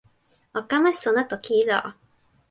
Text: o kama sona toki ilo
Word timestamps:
o 0.53 0.61
kama 0.71 0.91
sona 1.01 1.23
toki 1.27 1.53
ilo 1.61 1.79